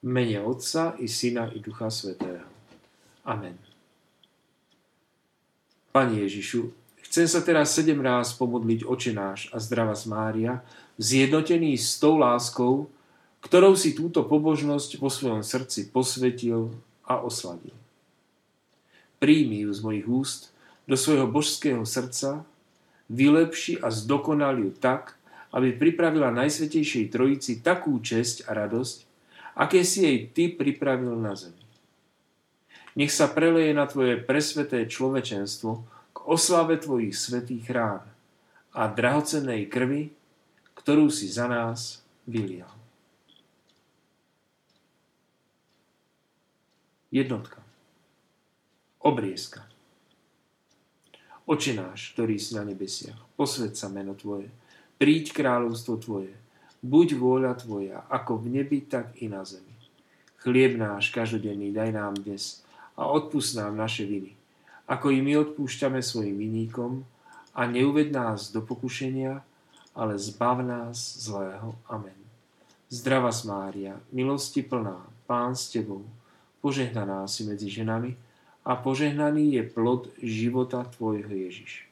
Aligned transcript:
Mene 0.00 0.40
Otca 0.40 0.96
i 0.96 1.08
Syna 1.08 1.52
i 1.52 1.60
Ducha 1.60 1.90
Svetého. 1.92 2.48
Amen. 3.24 3.52
Pane 5.92 6.24
Ježišu, 6.24 6.72
chcem 7.04 7.28
sa 7.28 7.44
teraz 7.44 7.76
sedem 7.76 8.00
ráz 8.00 8.32
pomodliť 8.32 8.88
očenáš 8.88 9.52
a 9.52 9.60
zdravá 9.60 9.92
Mária, 10.08 10.64
zjednotený 10.96 11.76
s 11.76 12.00
tou 12.00 12.16
láskou, 12.16 12.88
ktorou 13.44 13.76
si 13.76 13.92
túto 13.92 14.24
pobožnosť 14.24 14.96
vo 14.96 15.12
svojom 15.12 15.44
srdci 15.44 15.92
posvetil 15.92 16.72
a 17.04 17.20
osladil. 17.20 17.76
Príjmi 19.20 19.68
ju 19.68 19.70
z 19.76 19.80
mojich 19.84 20.06
úst 20.08 20.40
do 20.88 20.96
svojho 20.96 21.28
božského 21.28 21.84
srdca, 21.84 22.48
vylepši 23.12 23.84
a 23.84 23.92
zdokonali 23.92 24.64
ju 24.64 24.72
tak, 24.80 25.20
aby 25.52 25.76
pripravila 25.76 26.32
Najsvetejšej 26.32 27.12
Trojici 27.12 27.60
takú 27.60 28.00
česť 28.00 28.48
a 28.48 28.56
radosť, 28.56 29.09
aké 29.54 29.86
si 29.86 30.06
jej 30.06 30.18
Ty 30.30 30.56
pripravil 30.56 31.14
na 31.18 31.34
zemi. 31.34 31.60
Nech 32.98 33.14
sa 33.14 33.30
preleje 33.30 33.70
na 33.70 33.86
Tvoje 33.86 34.18
presveté 34.18 34.82
človečenstvo 34.86 35.70
k 36.10 36.18
oslave 36.26 36.76
Tvojich 36.78 37.14
svetých 37.14 37.66
rán 37.70 38.04
a 38.74 38.90
drahocennej 38.90 39.70
krvi, 39.70 40.10
ktorú 40.74 41.10
si 41.10 41.30
za 41.30 41.46
nás 41.46 42.02
vylial. 42.26 42.70
Jednotka. 47.10 47.58
Obriezka. 49.02 49.66
Oče 51.50 51.74
náš, 51.74 52.14
ktorý 52.14 52.38
si 52.38 52.54
na 52.54 52.62
nebesiach, 52.62 53.18
posved 53.34 53.74
sa 53.74 53.90
meno 53.90 54.14
Tvoje, 54.14 54.46
príď 55.02 55.34
kráľovstvo 55.34 55.98
Tvoje, 55.98 56.30
Buď 56.80 57.20
vôľa 57.20 57.60
Tvoja, 57.60 58.08
ako 58.08 58.40
v 58.40 58.56
nebi, 58.56 58.80
tak 58.80 59.12
i 59.20 59.28
na 59.28 59.44
zemi. 59.44 59.76
Chlieb 60.40 60.80
náš 60.80 61.12
každodenný 61.12 61.76
daj 61.76 61.92
nám 61.92 62.16
dnes 62.16 62.64
a 62.96 63.04
odpust 63.04 63.52
nám 63.52 63.76
naše 63.76 64.08
viny, 64.08 64.32
ako 64.88 65.12
i 65.12 65.20
my 65.20 65.36
odpúšťame 65.44 66.00
svojim 66.00 66.40
viníkom 66.40 67.04
a 67.52 67.68
neuved 67.68 68.08
nás 68.08 68.48
do 68.48 68.64
pokušenia, 68.64 69.44
ale 69.92 70.16
zbav 70.16 70.64
nás 70.64 70.96
zlého. 71.20 71.76
Amen. 71.84 72.16
Zdrava 72.88 73.28
Mária, 73.44 74.00
milosti 74.08 74.64
plná, 74.64 75.04
Pán 75.28 75.52
s 75.52 75.68
Tebou, 75.68 76.08
požehnaná 76.64 77.28
si 77.28 77.44
medzi 77.44 77.68
ženami 77.68 78.16
a 78.64 78.72
požehnaný 78.74 79.60
je 79.60 79.62
plod 79.68 80.08
života 80.24 80.88
Tvojho 80.96 81.28
Ježiš. 81.28 81.84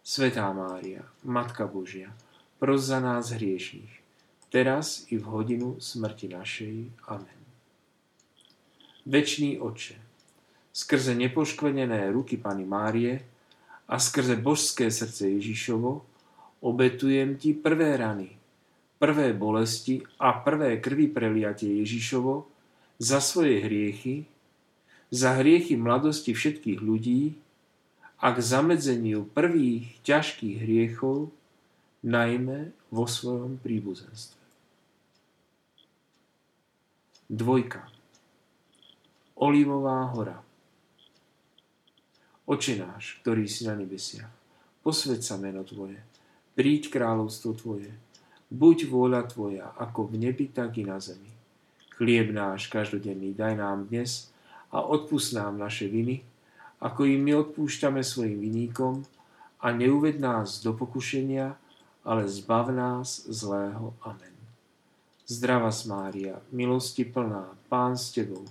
Svetá 0.00 0.48
Mária, 0.56 1.04
Matka 1.20 1.68
Božia, 1.68 2.08
pros 2.56 2.88
za 2.88 3.04
nás 3.04 3.32
hriešných, 3.32 4.03
teraz 4.54 5.10
i 5.10 5.18
v 5.18 5.26
hodinu 5.26 5.82
smrti 5.82 6.30
našej. 6.30 6.74
Amen. 7.10 7.40
Večný 9.02 9.58
Oče, 9.58 9.98
skrze 10.70 11.18
nepoškvenené 11.18 12.14
ruky 12.14 12.38
Pany 12.38 12.62
Márie 12.62 13.18
a 13.90 13.98
skrze 13.98 14.38
božské 14.38 14.94
srdce 14.94 15.26
Ježišovo 15.42 16.06
obetujem 16.62 17.34
Ti 17.34 17.58
prvé 17.58 17.98
rany, 17.98 18.30
prvé 19.02 19.34
bolesti 19.34 20.06
a 20.22 20.38
prvé 20.38 20.78
krvi 20.78 21.10
preliatie 21.10 21.82
Ježišovo 21.82 22.46
za 23.02 23.18
svoje 23.18 23.58
hriechy, 23.58 24.22
za 25.10 25.34
hriechy 25.34 25.74
mladosti 25.74 26.30
všetkých 26.30 26.78
ľudí 26.78 27.34
a 28.22 28.30
k 28.30 28.38
zamedzeniu 28.38 29.26
prvých 29.34 29.98
ťažkých 30.06 30.62
hriechov, 30.62 31.34
najmä 32.06 32.70
vo 32.94 33.04
svojom 33.10 33.58
príbuzenstve. 33.58 34.43
Dvojka. 37.24 37.88
Olivová 39.40 40.12
hora. 40.12 40.44
Oče 42.44 42.76
náš, 42.76 43.16
ktorý 43.24 43.48
si 43.48 43.64
na 43.64 43.72
nebesiach, 43.72 44.28
posved 44.84 45.24
sa 45.24 45.40
meno 45.40 45.64
Tvoje, 45.64 45.96
príď 46.52 46.92
kráľovstvo 46.92 47.56
Tvoje, 47.56 47.88
buď 48.52 48.92
vôľa 48.92 49.24
Tvoja, 49.24 49.72
ako 49.72 50.12
v 50.12 50.20
nebi, 50.20 50.52
tak 50.52 50.76
i 50.76 50.84
na 50.84 51.00
zemi. 51.00 51.32
Chlieb 51.96 52.28
náš 52.28 52.68
každodenný 52.68 53.32
daj 53.32 53.56
nám 53.56 53.88
dnes 53.88 54.28
a 54.68 54.84
odpust 54.84 55.32
nám 55.32 55.56
naše 55.56 55.88
viny, 55.88 56.20
ako 56.84 57.08
im 57.08 57.24
my 57.24 57.40
odpúšťame 57.40 58.04
svojim 58.04 58.36
viníkom 58.36 59.00
a 59.64 59.72
neuved 59.72 60.20
nás 60.20 60.60
do 60.60 60.76
pokušenia, 60.76 61.56
ale 62.04 62.28
zbav 62.28 62.68
nás 62.68 63.24
zlého. 63.24 63.96
Amen. 64.04 64.33
Zdrava 65.24 65.72
Mária, 65.88 66.36
milosti 66.52 67.04
plná, 67.04 67.56
Pán 67.72 67.96
s 67.96 68.12
Tebou, 68.12 68.44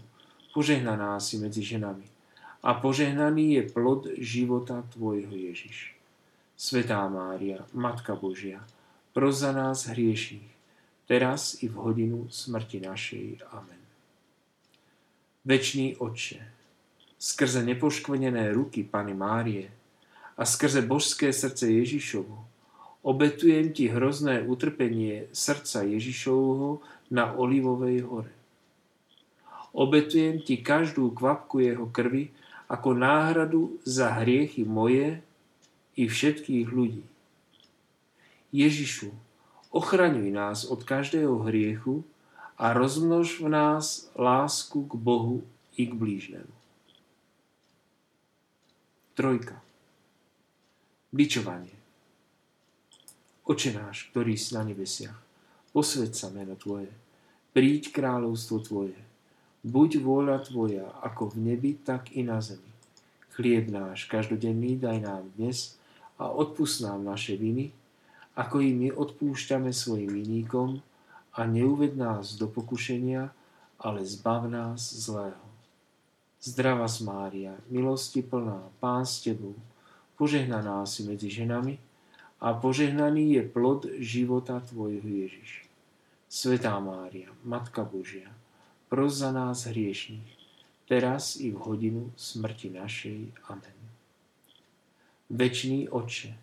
požehnaná 0.57 1.21
si 1.21 1.37
medzi 1.37 1.61
ženami 1.61 2.09
a 2.65 2.73
požehnaný 2.73 3.53
je 3.53 3.63
plod 3.69 4.09
života 4.17 4.81
Tvojho 4.89 5.29
Ježiš. 5.29 5.93
Svetá 6.57 7.05
Mária, 7.09 7.61
Matka 7.77 8.17
Božia, 8.17 8.65
pros 9.13 9.37
za 9.37 9.53
nás 9.53 9.85
hriešných, 9.85 10.49
teraz 11.05 11.61
i 11.61 11.69
v 11.69 11.77
hodinu 11.77 12.25
smrti 12.33 12.81
našej. 12.81 13.45
Amen. 13.53 13.81
Večný 15.45 16.01
Otče, 16.01 16.41
skrze 17.21 17.61
nepoškvenené 17.61 18.49
ruky 18.49 18.81
Pany 18.81 19.13
Márie 19.13 19.69
a 20.33 20.41
skrze 20.41 20.81
božské 20.81 21.29
srdce 21.29 21.69
Ježišovo, 21.69 22.52
obetujem 23.03 23.75
ti 23.75 23.91
hrozné 23.91 24.47
utrpenie 24.47 25.27
srdca 25.35 25.83
Ježišovho 25.83 26.79
na 27.11 27.35
Olivovej 27.35 28.07
hore. 28.07 28.33
Obetujem 29.75 30.39
ti 30.39 30.63
každú 30.63 31.11
kvapku 31.11 31.59
jeho 31.59 31.91
krvi 31.91 32.31
ako 32.71 32.95
náhradu 32.95 33.77
za 33.83 34.23
hriechy 34.23 34.63
moje 34.63 35.19
i 35.99 36.07
všetkých 36.07 36.67
ľudí. 36.71 37.05
Ježišu, 38.53 39.11
ochraňuj 39.73 40.29
nás 40.31 40.63
od 40.63 40.85
každého 40.85 41.43
hriechu 41.49 42.05
a 42.55 42.71
rozmnož 42.71 43.41
v 43.41 43.49
nás 43.49 44.13
lásku 44.13 44.85
k 44.85 44.93
Bohu 44.93 45.41
i 45.73 45.89
k 45.89 45.93
blížnemu. 45.93 46.53
Trojka. 49.13 49.57
Bičovanie. 51.13 51.82
Oče 53.43 53.75
náš, 53.75 54.07
ktorý 54.15 54.39
si 54.39 54.55
na 54.55 54.63
nebesiach, 54.63 55.19
posved 55.75 56.15
sa 56.15 56.31
meno 56.31 56.55
Tvoje, 56.55 56.87
príď 57.51 57.91
kráľovstvo 57.91 58.63
Tvoje, 58.63 58.95
buď 59.67 59.99
vôľa 59.99 60.47
Tvoja, 60.47 60.87
ako 61.03 61.35
v 61.35 61.51
nebi, 61.51 61.75
tak 61.75 62.15
i 62.15 62.23
na 62.23 62.39
zemi. 62.39 62.71
Chlieb 63.35 63.67
náš 63.67 64.07
každodenný 64.07 64.79
daj 64.79 65.03
nám 65.03 65.27
dnes 65.35 65.75
a 66.15 66.31
odpust 66.31 66.87
nám 66.87 67.03
naše 67.03 67.35
viny, 67.35 67.75
ako 68.39 68.63
i 68.63 68.71
my 68.71 68.95
odpúšťame 68.95 69.75
svojim 69.75 70.07
viníkom 70.07 70.79
a 71.35 71.43
neuved 71.43 71.99
nás 71.99 72.39
do 72.39 72.47
pokušenia, 72.47 73.27
ale 73.75 74.07
zbav 74.07 74.47
nás 74.47 74.79
zlého. 74.87 75.43
Zdrava 76.39 76.87
Mária, 77.03 77.59
milosti 77.67 78.23
plná, 78.23 78.71
Pán 78.79 79.03
s 79.03 79.19
Tebou, 79.19 79.59
požehnaná 80.15 80.87
si 80.87 81.03
medzi 81.03 81.27
ženami, 81.27 81.75
a 82.43 82.51
požehnaný 82.51 83.39
je 83.39 83.43
plod 83.47 83.87
života 84.03 84.59
Tvojho 84.59 85.07
Ježiš. 85.07 85.63
Svetá 86.27 86.75
Mária, 86.83 87.31
Matka 87.47 87.87
Božia, 87.87 88.27
pros 88.91 89.23
za 89.23 89.31
nás 89.31 89.63
hriešných, 89.63 90.27
teraz 90.83 91.39
i 91.39 91.55
v 91.55 91.57
hodinu 91.63 92.11
smrti 92.19 92.67
našej. 92.75 93.19
Amen. 93.47 93.77
Večný 95.31 95.87
Oče, 95.87 96.35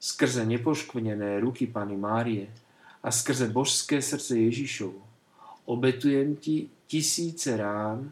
skrze 0.00 0.48
nepoškvrnené 0.48 1.36
ruky 1.44 1.68
Pany 1.68 2.00
Márie 2.00 2.48
a 3.04 3.12
skrze 3.12 3.52
božské 3.52 4.00
srdce 4.00 4.40
Ježišovo, 4.40 5.04
obetujem 5.68 6.40
Ti 6.40 6.64
tisíce 6.88 7.60
rán, 7.60 8.08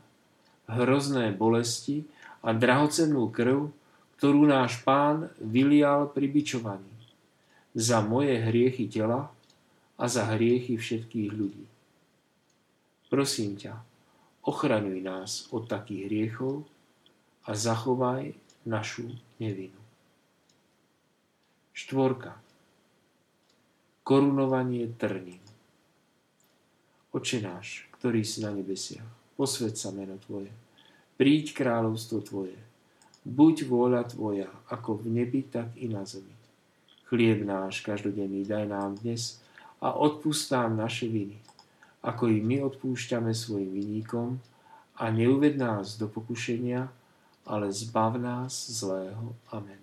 hrozné 0.68 1.32
bolesti 1.32 2.04
a 2.44 2.52
drahocennú 2.52 3.32
krv, 3.32 3.72
ktorú 4.20 4.44
náš 4.44 4.84
Pán 4.84 5.32
vylial 5.40 6.12
pri 6.12 6.28
bičovaní 6.28 6.93
za 7.74 8.00
moje 8.00 8.38
hriechy 8.38 8.86
tela 8.86 9.34
a 9.98 10.04
za 10.06 10.30
hriechy 10.34 10.78
všetkých 10.78 11.30
ľudí. 11.34 11.66
Prosím 13.10 13.58
ťa, 13.58 13.74
ochraňuj 14.46 14.98
nás 15.02 15.46
od 15.50 15.66
takých 15.66 16.06
hriechov 16.06 16.66
a 17.46 17.54
zachovaj 17.54 18.34
našu 18.66 19.10
nevinu. 19.38 19.78
Štvorka. 21.74 22.38
Korunovanie 24.04 24.90
trním. 24.98 25.42
Oče 27.14 27.38
náš, 27.40 27.86
ktorý 27.98 28.26
si 28.26 28.42
na 28.42 28.50
nebesiach, 28.50 29.06
posved 29.38 29.78
sa 29.78 29.94
meno 29.94 30.18
Tvoje, 30.18 30.50
príď 31.14 31.54
kráľovstvo 31.54 32.18
Tvoje, 32.26 32.58
buď 33.22 33.70
vôľa 33.70 34.02
Tvoja, 34.10 34.50
ako 34.66 34.98
v 34.98 35.22
nebi, 35.22 35.46
tak 35.46 35.70
i 35.78 35.86
na 35.86 36.02
zemi. 36.02 36.33
Chlieb 37.04 37.44
náš 37.44 37.84
každodenný 37.84 38.48
daj 38.48 38.64
nám 38.68 38.96
dnes 39.00 39.40
a 39.80 39.92
odpust 39.92 40.48
nám 40.48 40.80
naše 40.80 41.04
viny, 41.04 41.36
ako 42.00 42.32
i 42.32 42.40
my 42.40 42.64
odpúšťame 42.64 43.36
svojim 43.36 43.70
viníkom 43.76 44.40
a 44.96 45.12
neuved 45.12 45.60
nás 45.60 46.00
do 46.00 46.08
pokušenia, 46.08 46.88
ale 47.44 47.68
zbav 47.68 48.16
nás 48.16 48.52
zlého. 48.72 49.36
Amen. 49.52 49.80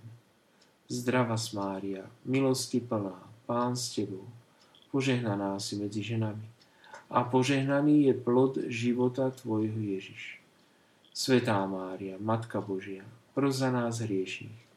Zdrava 0.89 1.37
Mária, 1.53 2.09
milosti 2.25 2.81
plná, 2.81 3.15
Pán 3.45 3.77
s 3.77 3.95
Tebou, 3.95 4.27
požehnaná 4.91 5.55
si 5.61 5.77
medzi 5.77 6.03
ženami 6.03 6.43
a 7.11 7.27
požehnaný 7.27 8.07
je 8.07 8.13
plod 8.15 8.57
života 8.71 9.31
Tvojho 9.31 9.77
Ježiš. 9.77 10.39
Svetá 11.11 11.59
Mária, 11.67 12.15
Matka 12.19 12.63
Božia, 12.63 13.03
pros 13.35 13.59
za 13.59 13.67
nás 13.67 13.99
hriešných, 13.99 14.70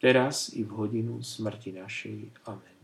teraz 0.00 0.48
i 0.56 0.64
v 0.64 0.70
hodinu 0.72 1.20
smrti 1.20 1.76
našej. 1.76 2.18
Amen. 2.48 2.78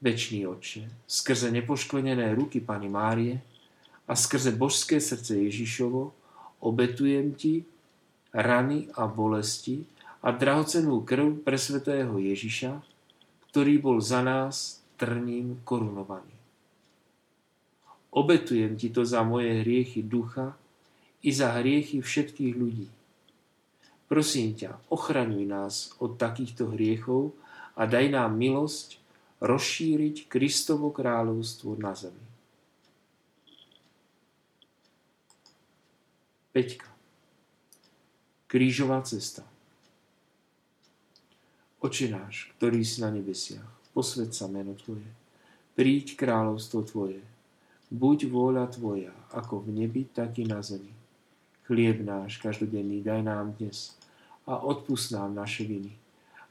Večný 0.00 0.44
Otče, 0.44 0.88
skrze 1.08 1.48
nepoškvrnené 1.48 2.32
ruky 2.36 2.60
Pany 2.60 2.92
Márie 2.92 3.40
a 4.04 4.12
skrze 4.12 4.52
božské 4.52 5.00
srdce 5.00 5.36
Ježišovo 5.48 6.12
obetujem 6.60 7.32
Ti 7.32 7.64
rany 8.32 8.92
a 8.96 9.08
bolesti 9.08 9.84
a 10.24 10.32
drahocenú 10.32 11.04
krv 11.04 11.44
presvetého 11.44 12.16
Ježiša, 12.20 12.84
ktorý 13.48 13.80
bol 13.80 14.00
za 14.00 14.20
nás 14.20 14.84
trním 15.00 15.60
korunovaný. 15.64 16.32
Obetujem 18.12 18.76
Ti 18.76 18.88
to 18.92 19.08
za 19.08 19.24
moje 19.24 19.64
hriechy 19.64 20.04
ducha 20.04 20.52
i 21.24 21.32
za 21.32 21.56
hriechy 21.60 22.04
všetkých 22.04 22.52
ľudí. 22.56 22.88
Prosím 24.04 24.52
ťa, 24.54 24.92
ochraňuj 24.92 25.44
nás 25.48 25.74
od 25.98 26.20
takýchto 26.20 26.70
hriechov 26.76 27.32
a 27.74 27.88
daj 27.88 28.12
nám 28.12 28.36
milosť, 28.36 29.00
rozšíriť 29.42 30.30
Kristovo 30.30 30.94
kráľovstvo 30.94 31.76
na 31.76 31.92
zemi. 31.96 32.24
Peťka. 36.54 36.86
Krížová 38.46 39.02
cesta. 39.02 39.42
Oče 41.82 42.06
náš, 42.14 42.54
ktorý 42.54 42.86
si 42.86 43.02
na 43.02 43.10
nebesiach, 43.10 43.66
posved 43.90 44.30
sa 44.30 44.46
meno 44.46 44.78
Tvoje. 44.78 45.10
Príď 45.74 46.14
kráľovstvo 46.14 46.86
Tvoje. 46.86 47.20
Buď 47.90 48.30
vôľa 48.30 48.70
Tvoja, 48.70 49.10
ako 49.34 49.66
v 49.66 49.82
nebi, 49.82 50.06
tak 50.06 50.38
i 50.38 50.46
na 50.46 50.62
zemi. 50.62 50.93
Chlieb 51.64 52.04
náš 52.04 52.36
každodenný 52.44 53.00
daj 53.00 53.24
nám 53.24 53.56
dnes 53.56 53.96
a 54.44 54.60
odpust 54.60 55.16
nám 55.16 55.32
naše 55.32 55.64
viny, 55.64 55.96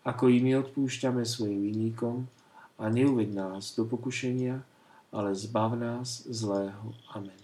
ako 0.01 0.25
i 0.33 0.41
my 0.41 0.57
odpúšťame 0.65 1.21
svojim 1.21 1.69
vinníkom 1.69 2.25
a 2.81 2.89
neuved 2.89 3.29
nás 3.29 3.77
do 3.77 3.85
pokušenia, 3.85 4.65
ale 5.13 5.37
zbav 5.37 5.77
nás 5.77 6.25
zlého. 6.25 6.97
Amen. 7.13 7.37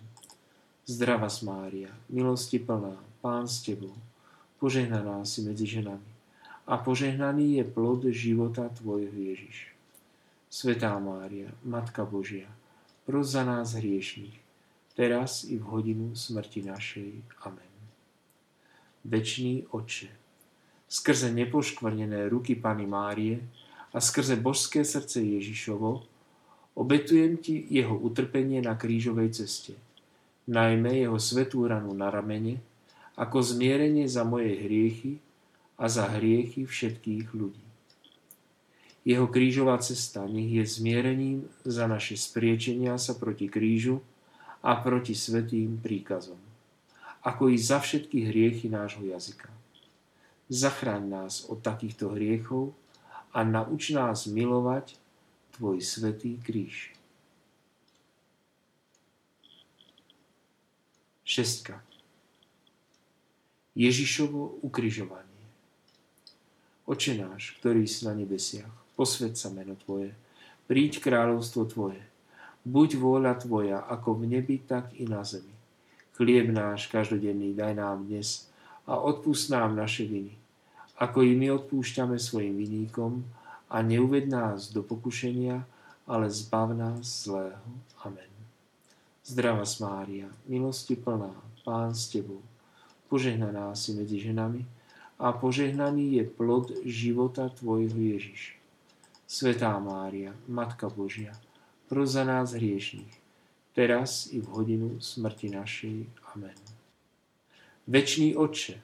Zdrava 0.90 1.30
Mária, 1.46 1.94
milosti 2.10 2.58
plná, 2.58 2.98
Pán 3.22 3.46
s 3.46 3.62
Tebou, 3.62 3.94
požehnaná 4.58 5.22
si 5.22 5.46
medzi 5.46 5.70
ženami 5.70 6.10
a 6.66 6.74
požehnaný 6.82 7.62
je 7.62 7.66
plod 7.70 8.02
života 8.10 8.74
Tvojho 8.74 9.14
Ježiš. 9.14 9.70
Svetá 10.50 10.98
Mária, 10.98 11.54
Matka 11.62 12.02
Božia, 12.02 12.50
pros 13.06 13.30
za 13.30 13.46
nás 13.46 13.78
hriešných, 13.78 14.49
teraz 14.96 15.44
i 15.44 15.58
v 15.58 15.66
hodinu 15.66 16.16
smrti 16.16 16.66
našej. 16.66 17.10
Amen. 17.46 17.74
Večný 19.06 19.66
Oče, 19.72 20.10
skrze 20.88 21.32
nepoškvrnené 21.32 22.30
ruky 22.30 22.56
Pany 22.56 22.88
Márie, 22.88 23.42
a 23.94 23.98
skrze 23.98 24.36
božské 24.36 24.86
srdce 24.86 25.22
Ježišovo 25.22 26.06
obetujem 26.78 27.38
ti 27.42 27.66
jeho 27.70 27.98
utrpenie 27.98 28.62
na 28.62 28.78
krížovej 28.78 29.34
ceste, 29.34 29.74
najmä 30.46 31.02
jeho 31.02 31.18
svetú 31.18 31.66
ranu 31.66 31.92
na 31.98 32.14
ramene, 32.14 32.62
ako 33.18 33.42
zmierenie 33.42 34.06
za 34.06 34.24
moje 34.24 34.56
hriechy 34.62 35.20
a 35.76 35.90
za 35.90 36.08
hriechy 36.08 36.70
všetkých 36.70 37.34
ľudí. 37.34 37.66
Jeho 39.04 39.26
krížová 39.26 39.82
cesta 39.82 40.30
nech 40.30 40.54
je 40.54 40.64
zmierením 40.70 41.50
za 41.66 41.90
naše 41.90 42.14
spriečenia 42.14 43.00
sa 43.02 43.18
proti 43.18 43.50
krížu 43.50 44.06
a 44.60 44.76
proti 44.76 45.16
svetým 45.16 45.80
príkazom, 45.80 46.40
ako 47.24 47.52
i 47.52 47.58
za 47.60 47.80
všetky 47.80 48.28
hriechy 48.28 48.68
nášho 48.68 49.08
jazyka. 49.08 49.48
Zachráň 50.50 51.04
nás 51.08 51.46
od 51.46 51.62
takýchto 51.62 52.12
hriechov 52.18 52.74
a 53.32 53.46
nauč 53.46 53.94
nás 53.94 54.26
milovať 54.26 54.98
Tvoj 55.60 55.84
svetý 55.84 56.40
kríž. 56.40 56.96
Šestka. 61.28 61.84
Ježišovo 63.76 64.64
ukrižovanie. 64.66 65.46
Oče 66.90 67.22
náš, 67.22 67.54
ktorý 67.62 67.86
si 67.86 68.10
na 68.10 68.18
nebesiach, 68.18 68.72
posved 68.98 69.38
sa 69.38 69.54
meno 69.54 69.78
Tvoje, 69.78 70.18
príď 70.66 70.98
kráľovstvo 71.06 71.70
Tvoje, 71.70 72.02
buď 72.66 72.90
vôľa 73.00 73.34
Tvoja, 73.40 73.80
ako 73.86 74.24
v 74.24 74.40
nebi, 74.40 74.60
tak 74.60 74.92
i 75.00 75.08
na 75.08 75.24
zemi. 75.24 75.52
Chlieb 76.20 76.52
náš 76.52 76.92
každodenný 76.92 77.56
daj 77.56 77.80
nám 77.80 78.04
dnes 78.04 78.52
a 78.84 79.00
odpust 79.00 79.48
nám 79.48 79.76
naše 79.76 80.04
viny, 80.04 80.36
ako 81.00 81.24
i 81.24 81.32
my 81.32 81.56
odpúšťame 81.56 82.20
svojim 82.20 82.60
viníkom 82.60 83.24
a 83.72 83.80
neuved 83.80 84.28
nás 84.28 84.68
do 84.74 84.84
pokušenia, 84.84 85.64
ale 86.10 86.28
zbav 86.28 86.76
nás 86.76 87.24
zlého. 87.24 87.64
Amen. 88.04 88.28
Zdrava 89.24 89.64
Mária, 89.80 90.28
milosti 90.50 90.98
plná, 90.98 91.32
Pán 91.62 91.94
s 91.94 92.10
Tebou, 92.10 92.42
požehnaná 93.08 93.78
si 93.78 93.94
medzi 93.94 94.18
ženami 94.18 94.66
a 95.22 95.32
požehnaný 95.32 96.18
je 96.18 96.24
plod 96.26 96.74
života 96.82 97.48
Tvojho 97.54 97.94
Ježiš. 97.94 98.58
Svetá 99.30 99.78
Mária, 99.78 100.34
Matka 100.50 100.90
Božia, 100.90 101.38
pros 101.90 102.14
za 102.14 102.22
nás 102.22 102.54
hriešných, 102.54 103.10
teraz 103.74 104.30
i 104.30 104.38
v 104.38 104.48
hodinu 104.54 105.02
smrti 105.02 105.50
našej. 105.50 106.06
Amen. 106.38 106.58
Večný 107.90 108.38
Otče, 108.38 108.78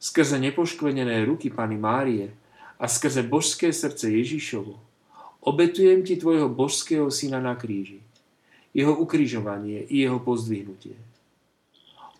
skrze 0.00 0.40
nepoškvrnené 0.40 1.28
ruky 1.28 1.52
Pany 1.52 1.76
Márie 1.76 2.32
a 2.80 2.88
skrze 2.88 3.20
božské 3.20 3.68
srdce 3.68 4.08
Ježišovo 4.08 4.88
obetujem 5.48 6.04
ti 6.04 6.20
tvojho 6.20 6.50
božského 6.52 7.08
syna 7.08 7.40
na 7.40 7.56
kríži, 7.56 8.04
jeho 8.76 8.92
ukrižovanie 8.92 9.86
i 9.88 10.04
jeho 10.04 10.20
pozdvihnutie. 10.20 10.98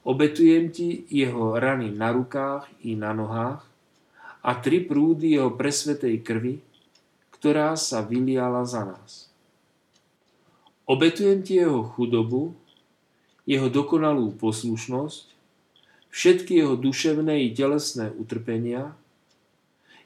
Obetujem 0.07 0.73
ti 0.73 1.05
jeho 1.13 1.61
rany 1.61 1.93
na 1.93 2.15
rukách 2.15 2.65
i 2.81 2.97
na 2.97 3.13
nohách 3.13 3.61
a 4.41 4.51
tri 4.57 4.81
prúdy 4.81 5.37
jeho 5.37 5.53
presvetej 5.53 6.25
krvi, 6.25 6.65
ktorá 7.37 7.77
sa 7.77 8.01
vyliala 8.01 8.65
za 8.65 8.89
nás. 8.89 9.28
Obetujem 10.89 11.45
ti 11.45 11.61
jeho 11.61 11.85
chudobu, 11.85 12.57
jeho 13.45 13.69
dokonalú 13.69 14.33
poslušnosť 14.41 15.37
všetky 16.09 16.65
jeho 16.65 16.75
duševné 16.81 17.45
i 17.45 17.53
telesné 17.53 18.09
utrpenia, 18.17 18.97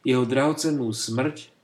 jeho 0.02 0.26
drahocennú 0.26 0.90
smrť 0.90 1.54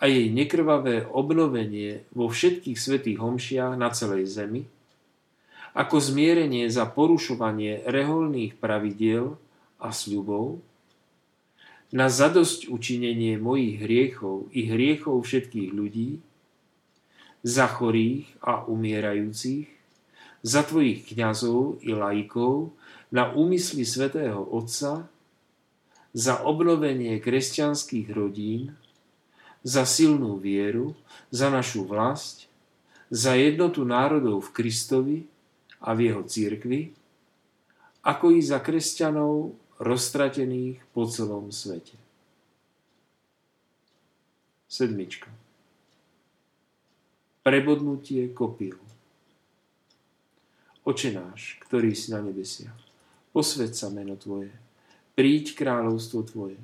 a 0.00 0.08
jej 0.08 0.32
nekrvavé 0.32 1.04
obnovenie 1.04 2.08
vo 2.16 2.32
všetkých 2.32 2.78
svetých 2.80 3.20
homšiach 3.20 3.76
na 3.76 3.92
celej 3.92 4.32
zemi, 4.32 4.64
ako 5.76 6.00
zmierenie 6.00 6.72
za 6.72 6.88
porušovanie 6.88 7.84
reholných 7.84 8.56
pravidiel 8.56 9.36
a 9.76 9.92
sľubov, 9.92 10.64
na 11.88 12.12
zadosť 12.12 12.68
učinenie 12.68 13.40
mojich 13.40 13.80
hriechov 13.80 14.48
i 14.52 14.68
hriechov 14.68 15.24
všetkých 15.24 15.70
ľudí, 15.72 16.20
za 17.42 17.66
chorých 17.70 18.26
a 18.42 18.66
umierajúcich, 18.66 19.70
za 20.42 20.62
tvojich 20.62 21.06
kňazov 21.14 21.82
i 21.82 21.94
laikov, 21.94 22.74
na 23.08 23.32
úmysly 23.32 23.88
svätého 23.88 24.38
Otca, 24.38 25.08
za 26.12 26.34
obnovenie 26.44 27.20
kresťanských 27.20 28.08
rodín, 28.12 28.76
za 29.64 29.84
silnú 29.84 30.38
vieru, 30.40 30.96
za 31.28 31.48
našu 31.52 31.84
vlast, 31.84 32.48
za 33.08 33.36
jednotu 33.36 33.84
národov 33.84 34.48
v 34.48 34.52
Kristovi 34.52 35.18
a 35.80 35.96
v 35.96 36.12
jeho 36.12 36.22
církvi, 36.24 36.92
ako 38.04 38.36
i 38.36 38.40
za 38.40 38.60
kresťanov 38.60 39.56
roztratených 39.78 40.80
po 40.92 41.06
celom 41.08 41.52
svete. 41.52 41.96
Sedmička. 44.68 45.32
Prebodnutie 47.48 48.28
kopíl. 48.36 48.76
Oče 50.84 51.16
náš, 51.16 51.56
ktorý 51.64 51.96
si 51.96 52.12
na 52.12 52.20
nebesiach, 52.20 52.76
posved 53.32 53.72
sa 53.72 53.88
meno 53.88 54.20
Tvoje, 54.20 54.52
príď 55.16 55.56
kráľovstvo 55.56 56.28
Tvoje, 56.28 56.60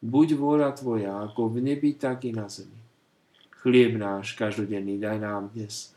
buď 0.00 0.40
vôľa 0.40 0.72
Tvoja, 0.72 1.20
ako 1.20 1.52
v 1.52 1.68
nebi, 1.68 2.00
tak 2.00 2.24
i 2.24 2.32
na 2.32 2.48
zemi. 2.48 2.80
Chlieb 3.60 4.00
náš 4.00 4.32
každodenný 4.40 4.96
daj 4.96 5.20
nám 5.20 5.52
dnes 5.52 5.92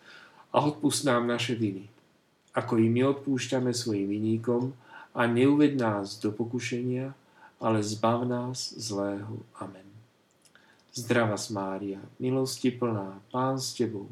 a 0.52 0.68
odpust 0.68 1.08
nám 1.08 1.24
naše 1.24 1.56
viny, 1.56 1.88
ako 2.52 2.76
i 2.76 2.92
my 2.92 3.08
odpúšťame 3.16 3.72
svojim 3.72 4.12
viníkom 4.12 4.76
a 5.16 5.32
neuved 5.32 5.80
nás 5.80 6.20
do 6.20 6.36
pokušenia, 6.36 7.16
ale 7.64 7.80
zbav 7.80 8.28
nás 8.28 8.76
zlého. 8.76 9.48
Amen. 9.64 9.89
Zdrava 10.90 11.38
Mária, 11.54 12.02
milosti 12.18 12.74
plná, 12.74 13.22
Pán 13.30 13.62
s 13.62 13.78
Tebou, 13.78 14.10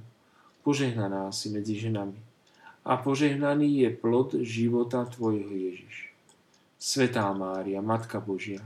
požehnaná 0.61 1.33
si 1.33 1.49
medzi 1.49 1.73
ženami 1.73 2.17
a 2.87 2.95
požehnaný 2.95 3.83
je 3.83 3.89
plod 3.91 4.37
života 4.45 5.03
Tvojho 5.03 5.51
Ježiš. 5.51 6.13
Svetá 6.79 7.27
Mária, 7.33 7.81
Matka 7.81 8.21
Božia, 8.21 8.61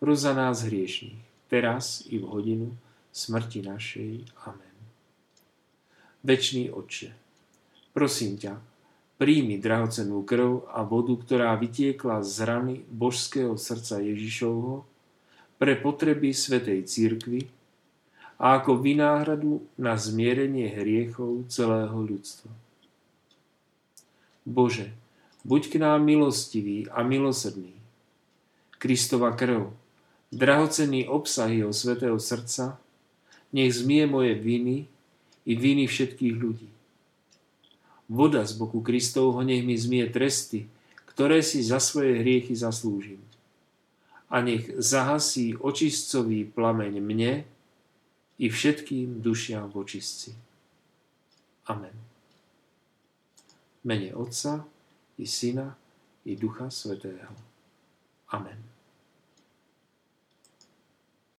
pros 0.00 0.24
za 0.24 0.32
nás 0.32 0.64
hriešných, 0.66 1.20
teraz 1.46 2.02
i 2.08 2.18
v 2.18 2.26
hodinu 2.26 2.68
smrti 3.12 3.62
našej. 3.62 4.26
Amen. 4.48 4.76
Večný 6.24 6.72
Otče, 6.72 7.12
prosím 7.92 8.40
ťa, 8.40 8.56
príjmi 9.20 9.60
drahocennú 9.60 10.24
krv 10.24 10.64
a 10.72 10.80
vodu, 10.80 11.12
ktorá 11.12 11.52
vytiekla 11.60 12.24
z 12.24 12.36
rany 12.42 12.74
božského 12.88 13.54
srdca 13.60 14.00
Ježišovho 14.00 14.89
pre 15.60 15.76
potreby 15.76 16.32
Svetej 16.32 16.88
Církvy 16.88 17.44
a 18.40 18.56
ako 18.56 18.80
vynáhradu 18.80 19.60
na 19.76 19.92
zmierenie 20.00 20.72
hriechov 20.72 21.44
celého 21.52 21.92
ľudstva. 21.92 22.48
Bože, 24.48 24.88
buď 25.44 25.62
k 25.68 25.74
nám 25.84 26.00
milostivý 26.08 26.88
a 26.88 27.04
milosrdný. 27.04 27.76
Kristova 28.80 29.36
krv, 29.36 29.68
drahocenný 30.32 31.04
obsah 31.04 31.52
jeho 31.52 31.76
svetého 31.76 32.16
srdca, 32.16 32.80
nech 33.52 33.76
zmie 33.76 34.08
moje 34.08 34.32
viny 34.40 34.88
i 35.44 35.52
viny 35.52 35.84
všetkých 35.84 36.34
ľudí. 36.40 36.72
Voda 38.08 38.40
z 38.48 38.56
boku 38.56 38.80
Kristovho 38.80 39.44
nech 39.44 39.60
mi 39.60 39.76
zmie 39.76 40.08
tresty, 40.08 40.64
ktoré 41.04 41.44
si 41.44 41.60
za 41.60 41.76
svoje 41.76 42.16
hriechy 42.24 42.56
zaslúžim. 42.56 43.20
A 44.30 44.40
nech 44.40 44.70
zahasí 44.78 45.58
očistcový 45.58 46.46
plameň 46.46 47.02
mne 47.02 47.32
i 48.38 48.46
všetkým 48.46 49.18
dušiam 49.18 49.66
v 49.68 49.74
očistci. 49.82 50.30
Amen. 51.66 51.94
Mene 53.84 54.14
Otca 54.14 54.64
i 55.18 55.26
Syna 55.26 55.74
i 56.24 56.36
Ducha 56.38 56.70
Svetého. 56.70 57.34
Amen. 58.30 58.69